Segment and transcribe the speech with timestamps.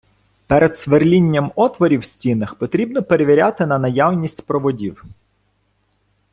[0.47, 5.05] Перед свердлінням отворів в стінах потрібно перевіряти на наявність проводів.